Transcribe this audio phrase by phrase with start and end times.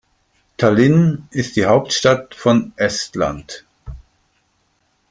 [0.57, 3.65] Tallinn ist die Hauptstadt von Estland.